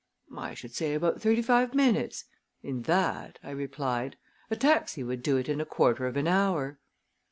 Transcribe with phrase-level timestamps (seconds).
[0.35, 2.25] "I should say about thirty five minutes
[2.63, 4.17] in that!" I replied.
[4.49, 6.79] "A taxi would do it in a quarter of an hour."